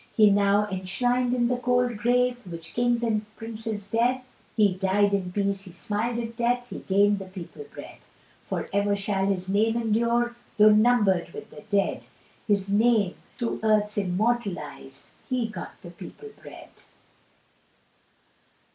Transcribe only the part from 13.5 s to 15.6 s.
earth's immortalised, "He